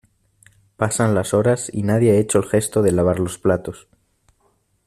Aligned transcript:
Pasan 0.77 1.13
las 1.13 1.35
horas 1.35 1.69
y 1.71 1.83
nadie 1.83 2.13
ha 2.13 2.17
hecho 2.17 2.39
el 2.39 2.45
gesto 2.45 2.81
de 2.81 2.91
lavar 2.91 3.19
los 3.19 3.37
platos. 3.37 3.87